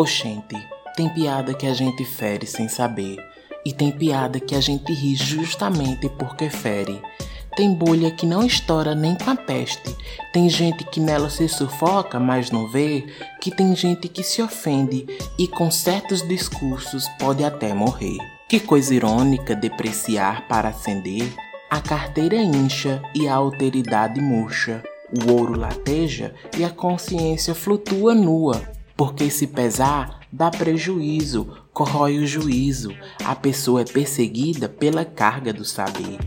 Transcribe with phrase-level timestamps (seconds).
[0.00, 0.56] Oxente,
[0.96, 3.18] tem piada que a gente fere sem saber.
[3.66, 7.02] E tem piada que a gente ri justamente porque fere.
[7.54, 9.94] Tem bolha que não estoura nem com a peste.
[10.32, 13.04] Tem gente que nela se sufoca, mas não vê.
[13.42, 15.06] Que tem gente que se ofende
[15.38, 18.16] e com certos discursos pode até morrer.
[18.48, 21.30] Que coisa irônica depreciar para acender.
[21.68, 24.82] A carteira incha e a alteridade murcha.
[25.12, 28.79] O ouro lateja e a consciência flutua nua.
[29.00, 32.94] Porque se pesar, dá prejuízo, corrói o juízo.
[33.24, 36.18] A pessoa é perseguida pela carga do saber.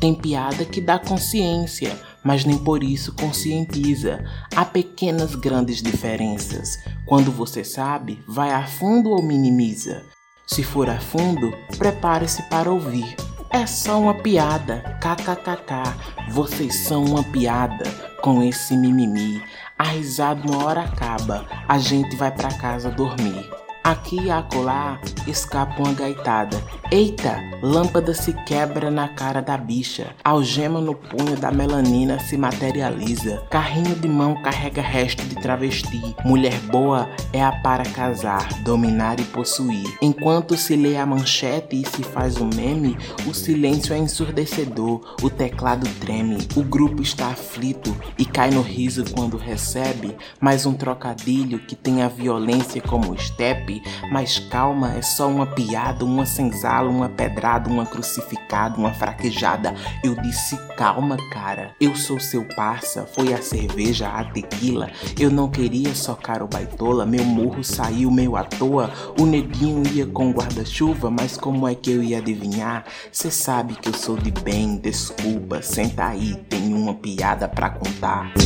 [0.00, 4.24] Tem piada que dá consciência, mas nem por isso conscientiza.
[4.56, 6.78] Há pequenas grandes diferenças.
[7.04, 10.02] Quando você sabe, vai a fundo ou minimiza.
[10.46, 13.14] Se for a fundo, prepare-se para ouvir.
[13.54, 16.30] É só uma piada, kkkk.
[16.30, 17.84] Vocês são uma piada
[18.22, 19.42] com esse mimimi.
[19.78, 23.46] A risada uma hora acaba, a gente vai para casa dormir.
[23.84, 26.56] Aqui e acolá escapa uma gaitada.
[26.90, 30.14] Eita, lâmpada se quebra na cara da bicha.
[30.24, 33.42] Algema no punho da melanina se materializa.
[33.50, 36.14] Carrinho de mão carrega resto de travesti.
[36.24, 39.96] Mulher boa é a para casar, dominar e possuir.
[40.00, 45.16] Enquanto se lê a manchete e se faz o um meme, o silêncio é ensurdecedor,
[45.22, 50.74] o teclado treme, o grupo está aflito e cai no riso quando recebe mais um
[50.74, 56.88] trocadilho que tem a violência como step mas calma, é só uma piada, uma senzala,
[56.88, 59.74] uma pedrada, uma crucificada, uma fraquejada.
[60.02, 61.74] Eu disse calma, cara.
[61.80, 64.90] Eu sou seu parça, foi a cerveja, a tequila.
[65.18, 68.90] Eu não queria socar o baitola, meu morro saiu meio à toa.
[69.18, 72.84] O neguinho ia com guarda-chuva, mas como é que eu ia adivinhar?
[73.10, 78.32] Cê sabe que eu sou de bem, desculpa, senta aí, tem uma piada pra contar.